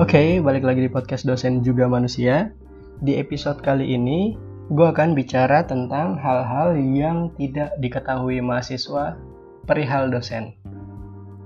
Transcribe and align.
Oke, 0.00 0.40
balik 0.40 0.64
lagi 0.64 0.80
di 0.80 0.88
podcast 0.88 1.28
dosen 1.28 1.60
juga 1.60 1.84
manusia. 1.84 2.56
Di 3.04 3.20
episode 3.20 3.60
kali 3.60 3.92
ini, 3.92 4.32
gue 4.72 4.86
akan 4.88 5.12
bicara 5.12 5.60
tentang 5.68 6.16
hal-hal 6.16 6.72
yang 6.72 7.28
tidak 7.36 7.76
diketahui 7.84 8.40
mahasiswa 8.40 9.20
perihal 9.68 10.08
dosen. 10.08 10.56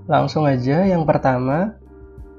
Langsung 0.07 0.47
aja, 0.47 0.87
yang 0.87 1.03
pertama, 1.03 1.75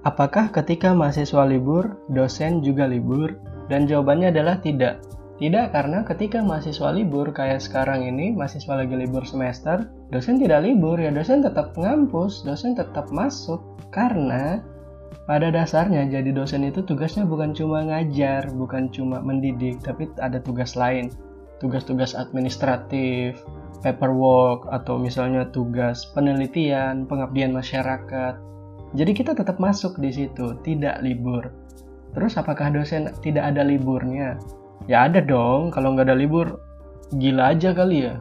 apakah 0.07 0.55
ketika 0.55 0.95
mahasiswa 0.95 1.43
libur, 1.43 1.99
dosen 2.07 2.63
juga 2.63 2.87
libur? 2.87 3.35
Dan 3.67 3.83
jawabannya 3.83 4.31
adalah 4.31 4.63
tidak. 4.63 5.03
Tidak 5.35 5.75
karena 5.75 6.07
ketika 6.07 6.39
mahasiswa 6.39 6.95
libur 6.95 7.35
kayak 7.35 7.59
sekarang 7.59 8.07
ini, 8.07 8.31
mahasiswa 8.31 8.71
lagi 8.71 8.95
libur 8.95 9.27
semester, 9.27 9.91
dosen 10.15 10.39
tidak 10.39 10.63
libur 10.63 10.95
ya, 10.95 11.11
dosen 11.11 11.43
tetap 11.43 11.75
ngampus, 11.75 12.47
dosen 12.47 12.71
tetap 12.71 13.11
masuk 13.11 13.59
karena 13.91 14.63
pada 15.23 15.47
dasarnya 15.49 16.05
jadi 16.11 16.35
dosen 16.35 16.67
itu 16.67 16.83
tugasnya 16.83 17.23
bukan 17.23 17.55
cuma 17.55 17.87
ngajar, 17.87 18.51
bukan 18.51 18.91
cuma 18.91 19.23
mendidik, 19.23 19.79
tapi 19.81 20.11
ada 20.19 20.43
tugas 20.43 20.75
lain. 20.75 21.07
Tugas-tugas 21.63 22.13
administratif, 22.19 23.39
paperwork, 23.79 24.67
atau 24.69 24.99
misalnya 24.99 25.47
tugas 25.55 26.03
penelitian, 26.11 27.07
pengabdian 27.07 27.55
masyarakat. 27.55 28.35
Jadi 28.91 29.11
kita 29.15 29.31
tetap 29.33 29.57
masuk 29.57 29.95
di 29.97 30.11
situ, 30.11 30.59
tidak 30.67 30.99
libur. 30.99 31.47
Terus 32.11 32.35
apakah 32.35 32.71
dosen 32.71 33.11
tidak 33.23 33.55
ada 33.55 33.63
liburnya? 33.63 34.35
Ya 34.87 35.07
ada 35.07 35.23
dong, 35.23 35.71
kalau 35.71 35.95
nggak 35.95 36.11
ada 36.11 36.17
libur, 36.19 36.59
gila 37.15 37.55
aja 37.55 37.71
kali 37.71 38.11
ya. 38.11 38.19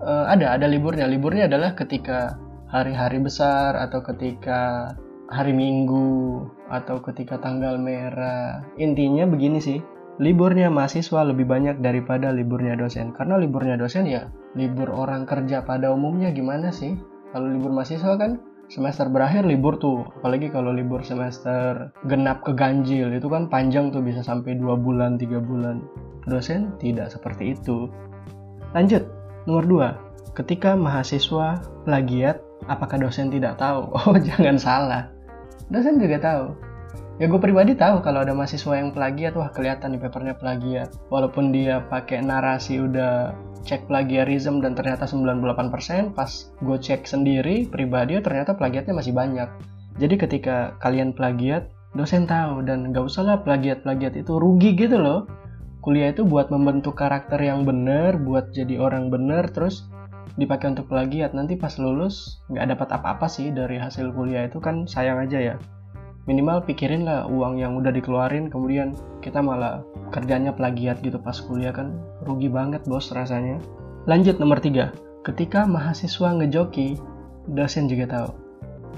Uh, 0.00 0.30
ada, 0.30 0.56
ada 0.56 0.66
liburnya. 0.70 1.04
Liburnya 1.04 1.50
adalah 1.50 1.76
ketika 1.76 2.38
hari-hari 2.70 3.18
besar 3.20 3.74
atau 3.76 4.00
ketika 4.00 4.94
hari 5.30 5.54
Minggu 5.54 6.44
atau 6.66 6.98
ketika 7.00 7.38
tanggal 7.38 7.78
merah. 7.78 8.66
Intinya 8.76 9.24
begini 9.24 9.62
sih, 9.62 9.78
liburnya 10.18 10.68
mahasiswa 10.68 11.22
lebih 11.22 11.46
banyak 11.46 11.78
daripada 11.78 12.34
liburnya 12.34 12.74
dosen. 12.74 13.14
Karena 13.14 13.38
liburnya 13.38 13.78
dosen 13.78 14.10
ya 14.10 14.28
libur 14.58 14.90
orang 14.90 15.24
kerja 15.24 15.62
pada 15.62 15.94
umumnya 15.94 16.34
gimana 16.34 16.74
sih? 16.74 16.98
Kalau 17.30 17.46
libur 17.46 17.70
mahasiswa 17.70 18.18
kan 18.18 18.42
semester 18.70 19.10
berakhir 19.10 19.42
libur 19.50 19.82
tuh 19.82 20.06
apalagi 20.22 20.46
kalau 20.46 20.70
libur 20.70 21.02
semester 21.02 21.90
genap 22.06 22.46
ke 22.46 22.54
ganjil 22.54 23.10
itu 23.10 23.26
kan 23.26 23.50
panjang 23.50 23.90
tuh 23.90 23.98
bisa 23.98 24.22
sampai 24.22 24.54
dua 24.54 24.78
bulan 24.78 25.18
tiga 25.18 25.42
bulan 25.42 25.82
dosen 26.30 26.70
tidak 26.78 27.10
seperti 27.10 27.58
itu 27.58 27.90
lanjut 28.70 29.02
nomor 29.50 29.66
dua 29.66 29.88
ketika 30.38 30.78
mahasiswa 30.78 31.58
plagiat 31.82 32.38
apakah 32.70 32.94
dosen 33.02 33.34
tidak 33.34 33.58
tahu 33.58 33.90
oh 34.06 34.14
jangan 34.22 34.54
salah 34.54 35.10
dosen 35.70 35.96
juga 36.02 36.18
tahu. 36.18 36.46
Ya 37.20 37.28
gue 37.28 37.36
pribadi 37.36 37.76
tahu 37.76 38.00
kalau 38.00 38.24
ada 38.24 38.32
mahasiswa 38.32 38.80
yang 38.80 38.96
plagiat 38.96 39.36
wah 39.36 39.52
kelihatan 39.52 39.92
nih 39.92 40.00
papernya 40.02 40.34
plagiat. 40.40 40.88
Walaupun 41.12 41.52
dia 41.52 41.84
pakai 41.86 42.24
narasi 42.24 42.80
udah 42.80 43.36
cek 43.60 43.92
plagiarism 43.92 44.64
dan 44.64 44.72
ternyata 44.72 45.04
98% 45.04 46.16
pas 46.16 46.30
gue 46.64 46.78
cek 46.80 47.04
sendiri 47.04 47.68
pribadi 47.68 48.16
ternyata 48.24 48.56
plagiatnya 48.56 48.96
masih 48.96 49.12
banyak. 49.12 49.48
Jadi 50.00 50.14
ketika 50.16 50.80
kalian 50.80 51.12
plagiat 51.12 51.68
dosen 51.92 52.24
tahu 52.24 52.64
dan 52.64 52.88
gak 52.94 53.04
usah 53.04 53.22
lah 53.26 53.38
plagiat-plagiat 53.44 54.16
itu 54.16 54.32
rugi 54.40 54.72
gitu 54.74 54.96
loh. 54.96 55.28
Kuliah 55.84 56.12
itu 56.12 56.24
buat 56.24 56.48
membentuk 56.48 56.96
karakter 56.96 57.40
yang 57.40 57.68
bener 57.68 58.16
buat 58.20 58.52
jadi 58.52 58.80
orang 58.80 59.12
bener 59.12 59.48
terus 59.48 59.88
dipakai 60.38 60.74
untuk 60.76 60.86
plagiat. 60.86 61.34
Nanti 61.34 61.58
pas 61.58 61.74
lulus 61.80 62.42
nggak 62.52 62.76
dapat 62.76 62.88
apa-apa 63.00 63.26
sih 63.26 63.50
dari 63.50 63.80
hasil 63.80 64.14
kuliah 64.14 64.46
itu 64.46 64.62
kan 64.62 64.86
sayang 64.86 65.18
aja 65.22 65.38
ya. 65.38 65.56
Minimal 66.28 66.62
pikirin 66.68 67.08
lah 67.08 67.26
uang 67.26 67.58
yang 67.58 67.74
udah 67.80 67.90
dikeluarin 67.90 68.52
kemudian 68.52 68.94
kita 69.24 69.40
malah 69.40 69.82
kerjanya 70.12 70.52
plagiat 70.52 71.00
gitu 71.00 71.18
pas 71.18 71.34
kuliah 71.34 71.72
kan. 71.72 71.96
Rugi 72.22 72.52
banget 72.52 72.84
bos 72.86 73.10
rasanya. 73.10 73.58
Lanjut 74.04 74.36
nomor 74.38 74.60
tiga. 74.60 74.92
Ketika 75.24 75.64
mahasiswa 75.64 76.36
ngejoki 76.36 77.00
dosen 77.50 77.88
juga 77.88 78.06
tahu. 78.06 78.30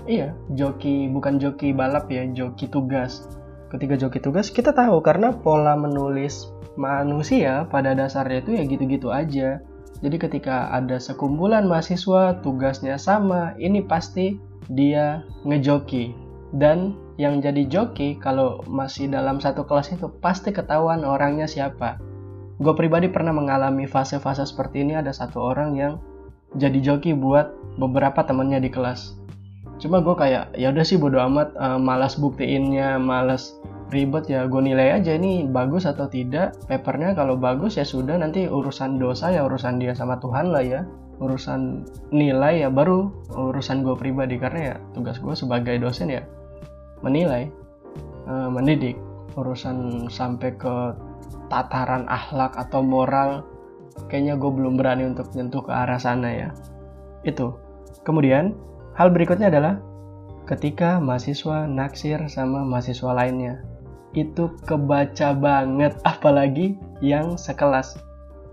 Iya 0.02 0.34
joki 0.50 1.06
bukan 1.08 1.38
joki 1.38 1.70
balap 1.70 2.10
ya 2.10 2.26
joki 2.26 2.66
tugas. 2.66 3.30
Ketika 3.70 3.94
joki 3.96 4.18
tugas 4.18 4.50
kita 4.50 4.74
tahu 4.74 5.00
karena 5.00 5.32
pola 5.32 5.78
menulis 5.78 6.50
manusia 6.74 7.68
pada 7.70 7.94
dasarnya 7.94 8.42
itu 8.42 8.50
ya 8.56 8.62
gitu-gitu 8.66 9.08
aja 9.12 9.60
jadi 10.00 10.16
ketika 10.16 10.72
ada 10.72 10.96
sekumpulan 10.96 11.68
mahasiswa 11.68 12.40
tugasnya 12.40 12.96
sama 12.96 13.52
ini 13.60 13.84
pasti 13.84 14.40
dia 14.72 15.26
ngejoki 15.44 16.16
dan 16.56 16.96
yang 17.20 17.44
jadi 17.44 17.68
joki 17.68 18.16
kalau 18.16 18.64
masih 18.64 19.08
dalam 19.08 19.40
satu 19.40 19.64
kelas 19.68 19.92
itu 19.92 20.08
pasti 20.20 20.52
ketahuan 20.52 21.04
orangnya 21.04 21.44
siapa. 21.44 22.00
Gue 22.60 22.72
pribadi 22.76 23.10
pernah 23.10 23.34
mengalami 23.34 23.84
fase-fase 23.84 24.44
seperti 24.48 24.84
ini 24.86 24.96
ada 24.96 25.10
satu 25.12 25.40
orang 25.40 25.76
yang 25.76 25.92
jadi 26.56 26.78
joki 26.80 27.16
buat 27.16 27.52
beberapa 27.76 28.24
temennya 28.24 28.60
di 28.60 28.68
kelas. 28.68 29.16
Cuma 29.80 29.98
gue 29.98 30.14
kayak 30.14 30.54
ya 30.54 30.70
udah 30.70 30.84
sih 30.84 31.00
bodo 31.00 31.18
amat, 31.18 31.52
uh, 31.58 31.80
malas 31.80 32.14
buktiinnya, 32.14 33.00
malas 33.00 33.56
ribet 33.92 34.26
ya 34.32 34.48
gue 34.48 34.58
nilai 34.64 34.96
aja 34.96 35.14
ini 35.14 35.44
bagus 35.46 35.84
atau 35.84 36.08
tidak. 36.08 36.56
Papernya 36.66 37.12
kalau 37.12 37.36
bagus 37.36 37.76
ya 37.76 37.84
sudah 37.84 38.16
nanti 38.16 38.48
urusan 38.48 38.96
dosa 38.96 39.30
ya 39.30 39.44
urusan 39.44 39.78
dia 39.78 39.92
sama 39.92 40.16
Tuhan 40.18 40.48
lah 40.50 40.64
ya 40.64 40.82
urusan 41.22 41.86
nilai 42.10 42.66
ya 42.66 42.68
baru 42.72 43.12
urusan 43.30 43.86
gue 43.86 43.94
pribadi 43.94 44.42
karena 44.42 44.74
ya 44.74 44.76
tugas 44.90 45.22
gue 45.22 45.30
sebagai 45.38 45.78
dosen 45.78 46.10
ya 46.10 46.26
menilai, 47.02 47.50
uh, 48.30 48.48
mendidik, 48.48 48.96
urusan 49.34 50.08
sampai 50.08 50.54
ke 50.54 50.96
tataran 51.50 52.06
akhlak 52.08 52.54
atau 52.56 52.80
moral, 52.80 53.44
kayaknya 54.08 54.38
gue 54.38 54.50
belum 54.50 54.78
berani 54.78 55.10
untuk 55.10 55.28
nyentuh 55.34 55.66
ke 55.66 55.72
arah 55.74 56.00
sana 56.00 56.30
ya. 56.30 56.48
Itu. 57.26 57.58
Kemudian, 58.06 58.56
hal 58.96 59.12
berikutnya 59.12 59.52
adalah 59.52 59.78
ketika 60.48 60.98
mahasiswa 60.98 61.70
naksir 61.70 62.18
sama 62.26 62.66
mahasiswa 62.66 63.12
lainnya. 63.14 63.62
Itu 64.12 64.56
kebaca 64.64 65.34
banget, 65.36 65.98
apalagi 66.12 66.78
yang 67.04 67.36
sekelas. 67.36 67.98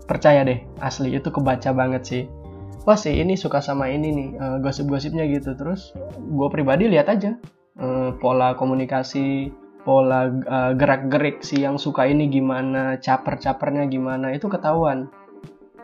Percaya 0.08 0.42
deh, 0.42 0.60
asli 0.82 1.14
itu 1.14 1.30
kebaca 1.30 1.70
banget 1.70 2.02
sih. 2.02 2.24
Wah 2.88 2.96
sih 2.96 3.12
ini 3.12 3.36
suka 3.36 3.60
sama 3.60 3.92
ini 3.92 4.08
nih, 4.10 4.28
uh, 4.40 4.56
gosip-gosipnya 4.58 5.28
gitu. 5.28 5.54
Terus 5.54 5.92
gue 6.16 6.48
pribadi 6.48 6.88
lihat 6.88 7.12
aja, 7.12 7.36
uh, 7.78 8.16
pola 8.18 8.56
komunikasi 8.56 9.52
pola 9.82 10.28
uh, 10.28 10.72
gerak-gerik 10.76 11.40
si 11.40 11.64
yang 11.64 11.80
suka 11.80 12.04
ini 12.04 12.28
gimana 12.28 13.00
caper-capernya 13.00 13.88
gimana 13.88 14.36
itu 14.36 14.46
ketahuan 14.52 15.08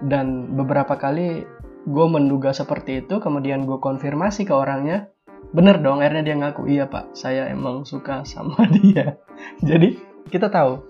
dan 0.05 0.53
beberapa 0.53 1.01
kali 1.01 1.49
gue 1.87 2.07
menduga 2.11 2.53
seperti 2.53 3.07
itu 3.07 3.23
kemudian 3.23 3.65
gue 3.65 3.81
konfirmasi 3.81 4.45
ke 4.45 4.53
orangnya 4.53 5.09
bener 5.55 5.79
dong 5.83 6.03
akhirnya 6.03 6.25
dia 6.33 6.37
ngaku 6.39 6.63
iya 6.67 6.85
pak 6.87 7.15
saya 7.15 7.51
emang 7.51 7.87
suka 7.87 8.27
sama 8.27 8.67
dia 8.81 9.19
jadi 9.63 9.99
kita 10.31 10.51
tahu 10.51 10.83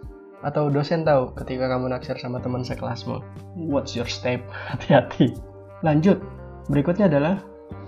atau 0.44 0.69
dosen 0.71 1.03
tahu 1.03 1.33
ketika 1.34 1.67
kamu 1.67 1.91
naksir 1.91 2.17
sama 2.21 2.39
teman 2.39 2.62
sekelasmu 2.62 3.21
what's 3.56 3.97
your 3.97 4.09
step 4.09 4.41
hati-hati 4.72 5.37
lanjut 5.84 6.21
berikutnya 6.71 7.09
adalah 7.11 7.41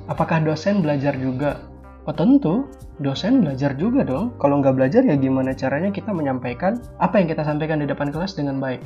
apakah 0.09 0.41
dosen 0.45 0.81
belajar 0.85 1.17
juga 1.17 1.69
Oh 2.09 2.17
tentu, 2.17 2.65
dosen 3.05 3.45
belajar 3.45 3.77
juga 3.77 4.01
dong. 4.01 4.33
Kalau 4.41 4.65
nggak 4.65 4.81
belajar 4.81 5.05
ya 5.05 5.13
gimana 5.21 5.53
caranya 5.53 5.93
kita 5.93 6.09
menyampaikan 6.09 6.81
apa 6.97 7.21
yang 7.21 7.29
kita 7.29 7.45
sampaikan 7.45 7.85
di 7.85 7.87
depan 7.87 8.09
kelas 8.09 8.33
dengan 8.33 8.57
baik. 8.57 8.81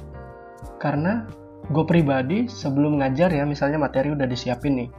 Karena 0.82 1.22
gue 1.70 1.86
pribadi 1.86 2.50
sebelum 2.50 2.98
ngajar 2.98 3.30
ya, 3.30 3.46
misalnya 3.46 3.78
materi 3.78 4.10
udah 4.10 4.26
disiapin 4.26 4.74
nih. 4.74 4.90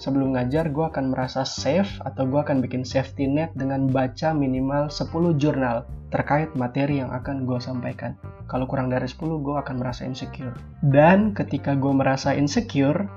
Sebelum 0.00 0.34
ngajar 0.34 0.70
gue 0.72 0.86
akan 0.86 1.14
merasa 1.14 1.46
safe 1.46 2.00
atau 2.02 2.26
gue 2.26 2.40
akan 2.40 2.58
bikin 2.58 2.82
safety 2.82 3.30
net 3.30 3.54
dengan 3.54 3.86
baca 3.86 4.34
minimal 4.34 4.90
10 4.90 5.38
jurnal 5.38 5.86
terkait 6.12 6.52
materi 6.58 7.00
yang 7.00 7.10
akan 7.14 7.48
gue 7.48 7.58
sampaikan. 7.62 8.18
Kalau 8.50 8.68
kurang 8.68 8.92
dari 8.92 9.08
10 9.08 9.18
gue 9.40 9.56
akan 9.56 9.76
merasa 9.80 10.04
insecure. 10.04 10.52
Dan 10.84 11.32
ketika 11.32 11.72
gue 11.78 11.92
merasa 11.94 12.36
insecure, 12.36 13.08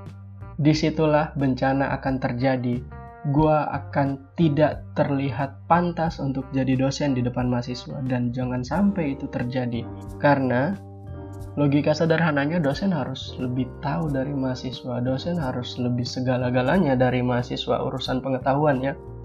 di 0.56 0.72
situlah 0.72 1.36
bencana 1.36 1.92
akan 2.00 2.14
terjadi 2.16 2.80
gue 3.26 3.58
akan 3.58 4.38
tidak 4.38 4.86
terlihat 4.94 5.66
pantas 5.66 6.22
untuk 6.22 6.46
jadi 6.54 6.78
dosen 6.78 7.10
di 7.10 7.26
depan 7.26 7.50
mahasiswa 7.50 7.98
dan 8.06 8.30
jangan 8.30 8.62
sampai 8.62 9.18
itu 9.18 9.26
terjadi 9.26 9.82
karena 10.22 10.78
logika 11.56 11.96
sederhananya 11.96 12.60
dosen 12.60 12.92
harus 12.92 13.32
lebih 13.40 13.68
tahu 13.80 14.12
dari 14.12 14.32
mahasiswa. 14.36 15.00
Dosen 15.00 15.40
harus 15.40 15.80
lebih 15.80 16.04
segala-galanya 16.04 16.94
dari 16.94 17.24
mahasiswa 17.24 17.80
urusan 17.80 18.20
pengetahuannya 18.20 19.16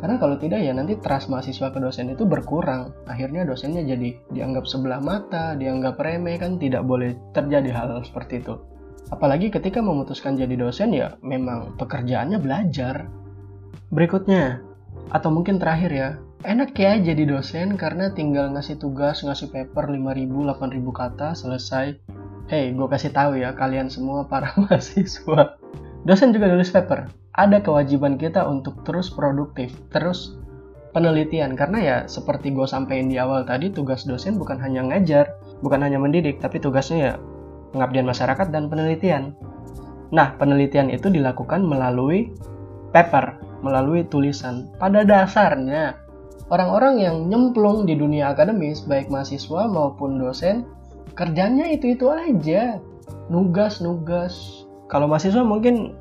karena 0.00 0.16
kalau 0.16 0.40
tidak 0.40 0.64
ya 0.64 0.72
nanti 0.72 0.96
trust 0.96 1.28
mahasiswa 1.28 1.68
ke 1.68 1.76
dosen 1.76 2.08
itu 2.08 2.24
berkurang. 2.24 2.96
Akhirnya 3.04 3.44
dosennya 3.44 3.84
jadi 3.84 4.16
dianggap 4.32 4.64
sebelah 4.64 4.96
mata 4.96 5.52
dianggap 5.52 6.00
remeh 6.00 6.40
kan 6.40 6.56
tidak 6.56 6.88
boleh 6.88 7.12
terjadi 7.36 7.68
hal, 7.68 7.88
-hal 7.92 8.00
seperti 8.00 8.40
itu. 8.40 8.56
Apalagi 9.12 9.52
ketika 9.52 9.84
memutuskan 9.84 10.40
jadi 10.40 10.56
dosen 10.56 10.96
ya 10.96 11.20
memang 11.20 11.76
pekerjaannya 11.76 12.40
belajar. 12.40 13.12
Berikutnya, 13.92 14.62
atau 15.12 15.28
mungkin 15.34 15.58
terakhir 15.60 15.90
ya, 15.92 16.08
enak 16.40 16.72
ya 16.72 16.96
jadi 16.96 17.28
dosen 17.28 17.76
karena 17.76 18.12
tinggal 18.16 18.48
ngasih 18.56 18.80
tugas, 18.80 19.20
ngasih 19.20 19.52
paper 19.52 19.92
5000, 19.92 20.24
8000 20.56 20.92
kata, 20.92 21.28
selesai. 21.36 21.86
Hey, 22.48 22.74
gue 22.74 22.88
kasih 22.88 23.12
tahu 23.14 23.38
ya 23.38 23.54
kalian 23.54 23.92
semua 23.92 24.26
para 24.26 24.50
mahasiswa. 24.60 25.60
Dosen 26.02 26.32
juga 26.32 26.48
nulis 26.48 26.72
paper. 26.72 27.12
Ada 27.36 27.62
kewajiban 27.62 28.16
kita 28.16 28.42
untuk 28.48 28.82
terus 28.82 29.12
produktif, 29.12 29.70
terus 29.92 30.40
penelitian. 30.96 31.54
Karena 31.54 31.78
ya 31.78 31.96
seperti 32.08 32.50
gue 32.50 32.66
sampaikan 32.66 33.12
di 33.12 33.20
awal 33.20 33.44
tadi, 33.46 33.70
tugas 33.70 34.08
dosen 34.08 34.40
bukan 34.40 34.58
hanya 34.58 34.82
ngajar, 34.82 35.36
bukan 35.62 35.84
hanya 35.84 36.00
mendidik, 36.00 36.40
tapi 36.42 36.58
tugasnya 36.58 36.98
ya 36.98 37.12
pengabdian 37.70 38.08
masyarakat 38.08 38.50
dan 38.50 38.66
penelitian. 38.66 39.36
Nah, 40.10 40.34
penelitian 40.34 40.90
itu 40.90 41.06
dilakukan 41.06 41.62
melalui 41.62 42.34
paper, 42.90 43.38
melalui 43.62 44.02
tulisan. 44.10 44.74
Pada 44.82 45.06
dasarnya, 45.06 46.09
orang-orang 46.50 47.00
yang 47.00 47.16
nyemplung 47.30 47.86
di 47.86 47.94
dunia 47.94 48.34
akademis, 48.34 48.84
baik 48.84 49.08
mahasiswa 49.08 49.70
maupun 49.70 50.18
dosen, 50.18 50.66
kerjanya 51.14 51.70
itu-itu 51.70 52.10
aja. 52.10 52.82
Nugas-nugas. 53.30 54.66
Kalau 54.90 55.06
mahasiswa 55.06 55.46
mungkin 55.46 55.94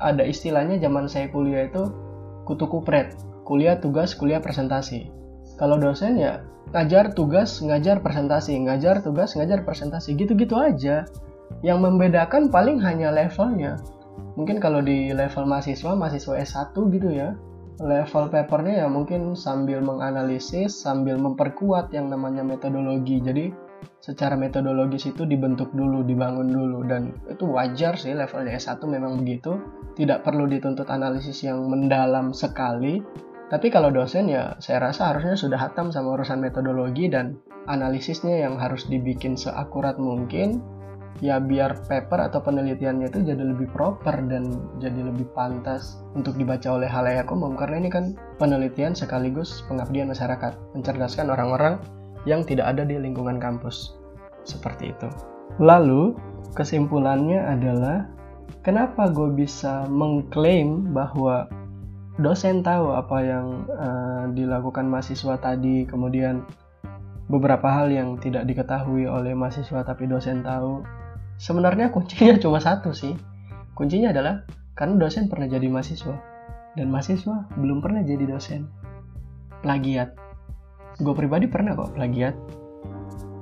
ada 0.00 0.24
istilahnya 0.24 0.80
zaman 0.80 1.06
saya 1.06 1.28
kuliah 1.28 1.68
itu 1.68 1.92
kutu 2.48 2.64
kupret. 2.66 3.12
Kuliah 3.44 3.76
tugas, 3.76 4.16
kuliah 4.16 4.40
presentasi. 4.40 5.12
Kalau 5.60 5.76
dosen 5.76 6.16
ya 6.16 6.40
ngajar 6.72 7.12
tugas, 7.12 7.60
ngajar 7.60 8.00
presentasi, 8.00 8.56
ngajar 8.64 9.04
tugas, 9.04 9.36
ngajar 9.36 9.62
presentasi, 9.68 10.16
gitu-gitu 10.16 10.56
aja. 10.56 11.04
Yang 11.60 11.78
membedakan 11.84 12.48
paling 12.48 12.80
hanya 12.80 13.12
levelnya. 13.12 13.76
Mungkin 14.40 14.56
kalau 14.56 14.80
di 14.80 15.12
level 15.12 15.44
mahasiswa, 15.44 15.92
mahasiswa 15.92 16.34
S1 16.40 16.72
gitu 16.72 17.12
ya, 17.12 17.36
level 17.82 18.30
papernya 18.30 18.86
ya 18.86 18.88
mungkin 18.88 19.34
sambil 19.34 19.82
menganalisis, 19.82 20.70
sambil 20.72 21.18
memperkuat 21.18 21.90
yang 21.90 22.08
namanya 22.08 22.46
metodologi. 22.46 23.18
Jadi 23.18 23.50
secara 23.98 24.38
metodologis 24.38 25.10
itu 25.10 25.26
dibentuk 25.26 25.74
dulu, 25.74 26.06
dibangun 26.06 26.46
dulu 26.46 26.86
dan 26.86 27.10
itu 27.26 27.44
wajar 27.50 27.98
sih 27.98 28.14
levelnya 28.14 28.54
S1 28.54 28.78
memang 28.86 29.18
begitu. 29.18 29.58
Tidak 29.98 30.22
perlu 30.22 30.46
dituntut 30.46 30.88
analisis 30.88 31.42
yang 31.44 31.66
mendalam 31.68 32.30
sekali, 32.32 33.02
tapi 33.52 33.68
kalau 33.68 33.92
dosen 33.92 34.32
ya 34.32 34.56
saya 34.62 34.88
rasa 34.88 35.12
harusnya 35.12 35.36
sudah 35.36 35.60
hatam 35.60 35.92
sama 35.92 36.16
urusan 36.16 36.40
metodologi 36.40 37.12
dan 37.12 37.36
analisisnya 37.68 38.48
yang 38.48 38.56
harus 38.56 38.88
dibikin 38.88 39.36
seakurat 39.36 40.00
mungkin 40.00 40.64
ya 41.20 41.42
biar 41.42 41.84
paper 41.86 42.32
atau 42.32 42.40
penelitiannya 42.40 43.12
itu 43.12 43.20
jadi 43.26 43.42
lebih 43.42 43.68
proper 43.74 44.24
dan 44.26 44.48
jadi 44.80 45.12
lebih 45.12 45.28
pantas 45.36 46.00
untuk 46.16 46.38
dibaca 46.38 46.72
oleh 46.72 46.88
halayak 46.88 47.28
umum. 47.28 47.58
Karena 47.58 47.82
ini 47.82 47.90
kan 47.92 48.16
penelitian 48.40 48.96
sekaligus 48.96 49.66
pengabdian 49.68 50.08
masyarakat 50.08 50.56
mencerdaskan 50.72 51.28
orang-orang 51.28 51.76
yang 52.24 52.46
tidak 52.46 52.70
ada 52.72 52.86
di 52.86 52.96
lingkungan 52.96 53.42
kampus. 53.42 53.98
Seperti 54.42 54.94
itu. 54.94 55.08
Lalu 55.60 56.16
kesimpulannya 56.56 57.44
adalah 57.44 58.08
kenapa 58.64 59.10
gue 59.12 59.30
bisa 59.34 59.84
mengklaim 59.90 60.90
bahwa 60.90 61.50
dosen 62.20 62.60
tahu 62.60 62.92
apa 62.92 63.18
yang 63.24 63.46
uh, 63.72 64.24
dilakukan 64.32 64.88
mahasiswa 64.88 65.36
tadi, 65.40 65.84
kemudian 65.88 66.44
beberapa 67.30 67.64
hal 67.70 67.88
yang 67.88 68.20
tidak 68.20 68.44
diketahui 68.44 69.08
oleh 69.08 69.32
mahasiswa 69.32 69.80
tapi 69.86 70.04
dosen 70.04 70.44
tahu. 70.44 70.84
Sebenarnya 71.42 71.90
kuncinya 71.90 72.38
cuma 72.42 72.62
satu 72.62 72.94
sih. 72.94 73.18
Kuncinya 73.74 74.14
adalah 74.14 74.46
karena 74.78 74.94
dosen 74.94 75.26
pernah 75.26 75.50
jadi 75.50 75.66
mahasiswa 75.66 76.14
dan 76.78 76.86
mahasiswa 76.88 77.50
belum 77.58 77.82
pernah 77.82 78.06
jadi 78.06 78.30
dosen. 78.30 78.70
Plagiat. 79.66 80.14
Gue 81.02 81.14
pribadi 81.18 81.50
pernah 81.50 81.74
kok 81.74 81.98
plagiat. 81.98 82.38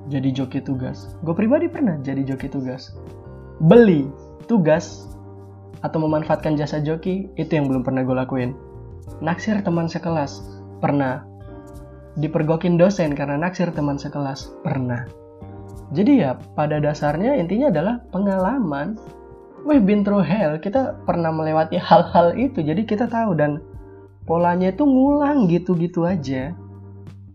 Jadi 0.08 0.32
joki 0.32 0.64
tugas. 0.64 1.12
Gue 1.20 1.36
pribadi 1.36 1.68
pernah 1.68 2.00
jadi 2.00 2.24
joki 2.24 2.48
tugas. 2.48 2.96
Beli 3.60 4.08
tugas 4.48 5.12
atau 5.84 6.00
memanfaatkan 6.00 6.56
jasa 6.56 6.80
joki 6.80 7.28
itu 7.36 7.52
yang 7.52 7.68
belum 7.68 7.84
pernah 7.84 8.00
gue 8.00 8.16
lakuin. 8.16 8.50
Naksir 9.20 9.60
teman 9.60 9.92
sekelas 9.92 10.40
pernah. 10.80 11.28
Dipergokin 12.18 12.74
dosen 12.74 13.14
karena 13.14 13.38
naksir 13.38 13.70
teman 13.70 14.00
sekelas 14.00 14.50
pernah. 14.66 15.06
Jadi 15.90 16.22
ya 16.22 16.38
pada 16.54 16.78
dasarnya 16.78 17.34
intinya 17.34 17.70
adalah 17.70 17.94
pengalaman. 18.14 18.94
We've 19.66 19.84
been 19.84 20.06
through 20.06 20.24
hell, 20.24 20.56
kita 20.56 21.04
pernah 21.04 21.28
melewati 21.28 21.76
hal-hal 21.76 22.32
itu, 22.38 22.64
jadi 22.64 22.80
kita 22.88 23.12
tahu 23.12 23.36
dan 23.36 23.60
polanya 24.24 24.72
itu 24.72 24.88
ngulang 24.88 25.52
gitu-gitu 25.52 26.08
aja. 26.08 26.56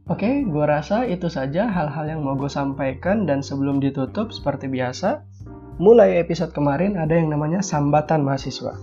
Oke, 0.09 0.41
gue 0.45 0.65
rasa 0.65 1.05
itu 1.05 1.29
saja 1.29 1.69
hal-hal 1.69 2.05
yang 2.09 2.21
mau 2.25 2.33
gue 2.33 2.49
sampaikan 2.49 3.29
dan 3.29 3.45
sebelum 3.45 3.77
ditutup 3.77 4.33
seperti 4.33 4.69
biasa, 4.69 5.21
mulai 5.77 6.17
episode 6.17 6.53
kemarin 6.53 6.97
ada 6.97 7.13
yang 7.13 7.29
namanya 7.29 7.61
sambatan 7.61 8.25
mahasiswa. 8.25 8.73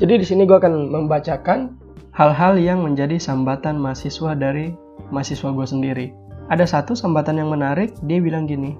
Jadi 0.00 0.22
di 0.22 0.26
sini 0.26 0.42
gue 0.48 0.56
akan 0.56 0.90
membacakan 0.90 1.76
hal-hal 2.14 2.56
yang 2.56 2.82
menjadi 2.82 3.20
sambatan 3.20 3.78
mahasiswa 3.78 4.32
dari 4.34 4.72
mahasiswa 5.12 5.50
gue 5.54 5.66
sendiri. 5.66 6.06
Ada 6.50 6.66
satu 6.66 6.98
sambatan 6.98 7.38
yang 7.38 7.54
menarik, 7.54 7.94
dia 8.02 8.18
bilang 8.18 8.50
gini, 8.50 8.74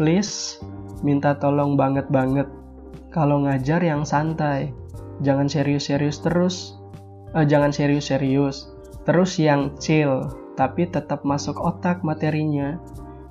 please 0.00 0.58
minta 1.04 1.36
tolong 1.36 1.76
banget-banget 1.76 2.48
kalau 3.12 3.44
ngajar 3.44 3.84
yang 3.84 4.08
santai, 4.08 4.72
jangan 5.20 5.44
serius-serius 5.44 6.24
terus, 6.24 6.80
eh, 7.36 7.44
jangan 7.44 7.68
serius-serius, 7.68 8.72
terus 9.04 9.36
yang 9.36 9.76
chill, 9.76 10.32
tapi 10.56 10.88
tetap 10.88 11.20
masuk 11.28 11.60
otak 11.60 12.00
materinya, 12.00 12.80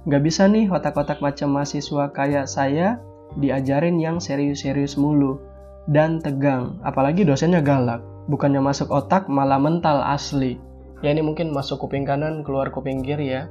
Nggak 0.07 0.23
bisa 0.23 0.47
nih 0.47 0.71
otak-otak 0.71 1.19
macam 1.19 1.59
mahasiswa 1.59 2.09
kayak 2.15 2.47
saya 2.47 3.03
diajarin 3.35 3.99
yang 3.99 4.17
serius-serius 4.17 4.95
mulu 4.95 5.43
dan 5.91 6.23
tegang, 6.23 6.79
apalagi 6.81 7.27
dosennya 7.27 7.59
galak. 7.59 7.99
Bukannya 8.25 8.57
masuk 8.57 8.89
otak, 8.93 9.29
malah 9.29 9.61
mental 9.61 9.99
asli. 10.01 10.57
Ya 10.99 11.15
ini 11.15 11.23
mungkin 11.23 11.55
masuk 11.55 11.87
kuping 11.87 12.03
kanan, 12.03 12.43
keluar 12.43 12.69
kuping 12.69 12.99
kiri 13.03 13.31
ya. 13.31 13.47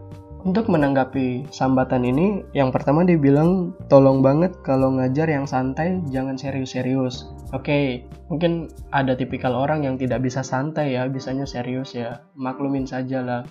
Untuk 0.47 0.71
menanggapi 0.71 1.51
sambatan 1.51 2.07
ini, 2.07 2.47
yang 2.55 2.71
pertama 2.71 3.03
dia 3.03 3.19
bilang, 3.19 3.75
tolong 3.91 4.23
banget 4.23 4.55
kalau 4.63 4.95
ngajar 4.95 5.27
yang 5.27 5.51
santai, 5.51 5.99
jangan 6.15 6.39
serius-serius. 6.39 7.27
Oke, 7.51 7.67
okay, 7.67 7.85
mungkin 8.31 8.71
ada 8.95 9.19
tipikal 9.19 9.59
orang 9.59 9.83
yang 9.83 9.99
tidak 9.99 10.23
bisa 10.23 10.47
santai 10.47 10.95
ya, 10.95 11.11
bisanya 11.11 11.43
serius 11.43 11.91
ya. 11.91 12.23
Maklumin 12.39 12.87
saja 12.87 13.19
lah. 13.19 13.43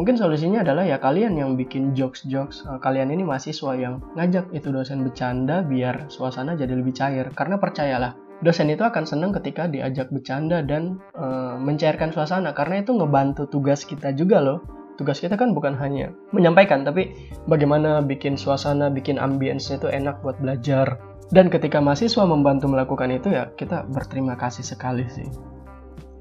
Mungkin 0.00 0.16
solusinya 0.16 0.64
adalah 0.64 0.88
ya 0.88 0.96
kalian 0.96 1.36
yang 1.36 1.60
bikin 1.60 1.92
jokes-jokes, 1.92 2.64
uh, 2.66 2.80
kalian 2.80 3.12
ini 3.12 3.20
mahasiswa 3.20 3.76
yang 3.76 4.00
ngajak 4.16 4.48
itu 4.56 4.72
dosen 4.72 5.04
bercanda 5.04 5.60
biar 5.60 6.08
suasana 6.08 6.56
jadi 6.56 6.72
lebih 6.72 6.96
cair. 6.96 7.28
Karena 7.36 7.60
percayalah, 7.60 8.16
dosen 8.44 8.68
itu 8.68 8.84
akan 8.84 9.08
senang 9.08 9.32
ketika 9.32 9.64
diajak 9.64 10.12
bercanda 10.12 10.60
dan 10.60 11.00
uh, 11.16 11.56
mencairkan 11.56 12.12
suasana 12.12 12.52
karena 12.52 12.84
itu 12.84 12.92
ngebantu 12.92 13.48
tugas 13.48 13.88
kita 13.88 14.12
juga 14.12 14.44
loh. 14.44 14.60
Tugas 14.94 15.18
kita 15.18 15.34
kan 15.34 15.50
bukan 15.58 15.74
hanya 15.74 16.14
menyampaikan, 16.30 16.86
tapi 16.86 17.10
bagaimana 17.50 17.98
bikin 17.98 18.38
suasana, 18.38 18.94
bikin 18.94 19.18
ambience 19.18 19.74
itu 19.74 19.90
enak 19.90 20.22
buat 20.22 20.38
belajar. 20.38 21.02
Dan 21.34 21.50
ketika 21.50 21.82
mahasiswa 21.82 22.22
membantu 22.22 22.70
melakukan 22.70 23.10
itu 23.10 23.34
ya 23.34 23.50
kita 23.58 23.90
berterima 23.90 24.38
kasih 24.38 24.62
sekali 24.62 25.02
sih. 25.10 25.26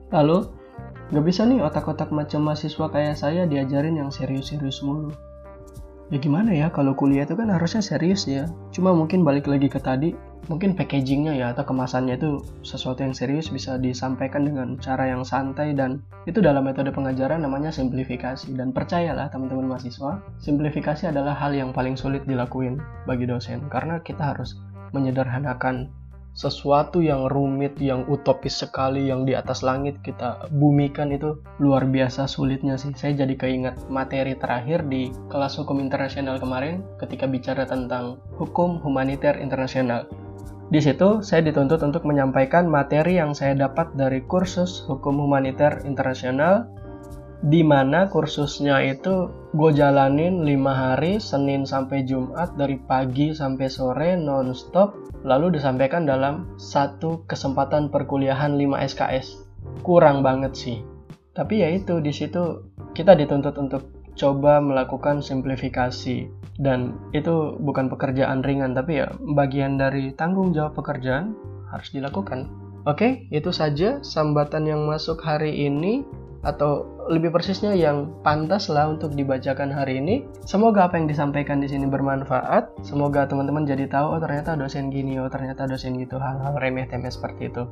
Lalu 0.10 0.64
Gak 1.14 1.26
bisa 1.30 1.46
nih 1.46 1.62
otak-otak 1.62 2.10
macam 2.10 2.50
mahasiswa 2.50 2.90
kayak 2.90 3.14
saya 3.14 3.46
diajarin 3.46 4.02
yang 4.02 4.10
serius-serius 4.10 4.82
mulu. 4.82 5.14
Ya 6.14 6.22
gimana 6.22 6.54
ya 6.54 6.70
kalau 6.70 6.94
kuliah 6.94 7.26
itu 7.26 7.34
kan 7.34 7.50
harusnya 7.50 7.82
serius 7.82 8.30
ya. 8.30 8.46
Cuma 8.70 8.94
mungkin 8.94 9.26
balik 9.26 9.50
lagi 9.50 9.66
ke 9.66 9.82
tadi, 9.82 10.14
mungkin 10.46 10.78
packagingnya 10.78 11.34
ya 11.34 11.58
atau 11.58 11.66
kemasannya 11.66 12.22
itu 12.22 12.38
sesuatu 12.62 13.02
yang 13.02 13.18
serius 13.18 13.50
bisa 13.50 13.82
disampaikan 13.82 14.46
dengan 14.46 14.78
cara 14.78 15.10
yang 15.10 15.26
santai 15.26 15.74
dan 15.74 16.06
itu 16.30 16.38
dalam 16.38 16.70
metode 16.70 16.94
pengajaran 16.94 17.42
namanya 17.42 17.74
simplifikasi 17.74 18.46
dan 18.54 18.70
percayalah 18.70 19.34
teman-teman 19.34 19.74
mahasiswa, 19.74 20.22
simplifikasi 20.38 21.10
adalah 21.10 21.34
hal 21.34 21.50
yang 21.50 21.74
paling 21.74 21.98
sulit 21.98 22.22
dilakuin 22.30 22.78
bagi 23.10 23.26
dosen 23.26 23.66
karena 23.74 23.98
kita 24.06 24.38
harus 24.38 24.54
menyederhanakan 24.94 25.90
sesuatu 26.34 27.00
yang 27.00 27.30
rumit, 27.30 27.78
yang 27.78 28.10
utopis 28.10 28.66
sekali, 28.66 29.10
yang 29.10 29.24
di 29.24 29.38
atas 29.38 29.62
langit 29.62 30.02
kita 30.02 30.50
bumikan 30.50 31.14
itu 31.14 31.38
luar 31.62 31.86
biasa 31.86 32.26
sulitnya 32.26 32.76
sih. 32.76 32.94
Saya 32.98 33.26
jadi 33.26 33.38
keinget 33.38 33.78
materi 33.88 34.34
terakhir 34.34 34.86
di 34.90 35.14
kelas 35.30 35.62
hukum 35.62 35.78
internasional 35.78 36.42
kemarin 36.42 36.82
ketika 36.98 37.30
bicara 37.30 37.70
tentang 37.70 38.18
hukum 38.42 38.82
humaniter 38.82 39.38
internasional. 39.38 40.10
Di 40.74 40.82
situ 40.82 41.22
saya 41.22 41.46
dituntut 41.46 41.86
untuk 41.86 42.02
menyampaikan 42.02 42.66
materi 42.66 43.22
yang 43.22 43.38
saya 43.38 43.54
dapat 43.54 43.94
dari 43.94 44.26
kursus 44.26 44.82
hukum 44.90 45.22
humaniter 45.22 45.86
internasional 45.86 46.66
di 47.44 47.60
mana 47.60 48.08
kursusnya 48.08 48.80
itu 48.88 49.28
gue 49.52 49.72
jalanin 49.76 50.48
5 50.48 50.64
hari 50.72 51.20
Senin 51.20 51.68
sampai 51.68 52.08
Jumat 52.08 52.56
dari 52.56 52.80
pagi 52.80 53.36
sampai 53.36 53.68
sore 53.68 54.16
nonstop. 54.16 54.96
Lalu 55.28 55.60
disampaikan 55.60 56.08
dalam 56.08 56.56
satu 56.56 57.28
kesempatan 57.28 57.92
perkuliahan 57.92 58.56
5 58.56 58.88
SKS 58.96 59.28
kurang 59.84 60.24
banget 60.24 60.56
sih. 60.56 60.78
Tapi 61.36 61.64
ya 61.64 61.70
itu 61.72 62.00
di 62.00 62.16
situ 62.16 62.72
kita 62.96 63.12
dituntut 63.20 63.60
untuk 63.60 63.92
coba 64.16 64.64
melakukan 64.64 65.20
simplifikasi. 65.20 66.32
Dan 66.54 67.12
itu 67.12 67.58
bukan 67.60 67.90
pekerjaan 67.90 68.46
ringan 68.46 68.78
tapi 68.78 69.04
ya 69.04 69.10
bagian 69.36 69.76
dari 69.76 70.16
tanggung 70.16 70.56
jawab 70.56 70.80
pekerjaan 70.80 71.36
harus 71.68 71.90
dilakukan. 71.92 72.48
Oke, 72.84 73.32
itu 73.32 73.50
saja 73.56 74.04
sambatan 74.04 74.68
yang 74.68 74.84
masuk 74.84 75.24
hari 75.24 75.66
ini 75.66 76.04
atau 76.44 76.86
lebih 77.08 77.32
persisnya 77.32 77.72
yang 77.76 78.12
pantas 78.22 78.68
lah 78.68 78.92
untuk 78.92 79.16
dibacakan 79.16 79.72
hari 79.72 80.00
ini. 80.04 80.28
Semoga 80.44 80.92
apa 80.92 81.00
yang 81.00 81.08
disampaikan 81.08 81.64
di 81.64 81.72
sini 81.72 81.88
bermanfaat. 81.88 82.84
Semoga 82.84 83.24
teman-teman 83.28 83.64
jadi 83.64 83.88
tahu 83.88 84.20
oh 84.20 84.22
ternyata 84.22 84.60
dosen 84.60 84.92
gini, 84.92 85.20
oh 85.20 85.32
ternyata 85.32 85.64
dosen 85.68 85.96
gitu, 85.96 86.20
hal-hal 86.20 86.60
remeh-temeh 86.60 87.12
seperti 87.12 87.48
itu. 87.48 87.64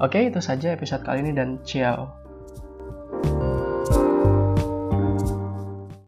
Oke, 0.00 0.32
itu 0.32 0.40
saja 0.40 0.72
episode 0.72 1.04
kali 1.04 1.20
ini 1.26 1.36
dan 1.36 1.60
ciao. 1.66 2.08